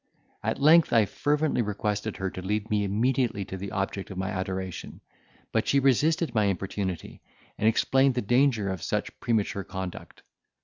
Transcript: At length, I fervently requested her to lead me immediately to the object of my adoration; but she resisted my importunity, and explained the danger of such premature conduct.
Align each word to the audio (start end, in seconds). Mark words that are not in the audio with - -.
At 0.41 0.59
length, 0.59 0.91
I 0.93 1.05
fervently 1.05 1.61
requested 1.61 2.17
her 2.17 2.31
to 2.31 2.41
lead 2.41 2.71
me 2.71 2.83
immediately 2.83 3.45
to 3.45 3.55
the 3.55 3.69
object 3.71 4.09
of 4.09 4.17
my 4.17 4.29
adoration; 4.31 4.99
but 5.51 5.67
she 5.67 5.79
resisted 5.79 6.33
my 6.33 6.45
importunity, 6.45 7.21
and 7.59 7.67
explained 7.67 8.15
the 8.15 8.21
danger 8.23 8.67
of 8.71 8.81
such 8.81 9.19
premature 9.19 9.63
conduct. 9.63 10.23